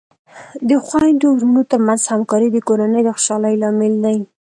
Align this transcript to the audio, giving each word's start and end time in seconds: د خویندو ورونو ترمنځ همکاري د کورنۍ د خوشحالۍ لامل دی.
د 0.69 0.71
خویندو 0.85 1.27
ورونو 1.35 1.61
ترمنځ 1.71 2.01
همکاري 2.13 2.49
د 2.53 2.57
کورنۍ 2.67 3.01
د 3.03 3.09
خوشحالۍ 3.15 3.55
لامل 3.61 3.93
دی. 4.05 4.17